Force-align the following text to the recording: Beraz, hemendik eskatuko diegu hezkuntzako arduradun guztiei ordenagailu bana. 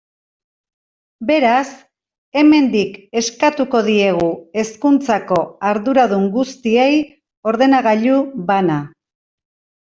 Beraz, 1.31 1.67
hemendik 2.41 2.95
eskatuko 3.21 3.83
diegu 3.89 4.31
hezkuntzako 4.63 5.39
arduradun 5.75 6.27
guztiei 6.41 6.91
ordenagailu 7.55 8.21
bana. 8.53 8.83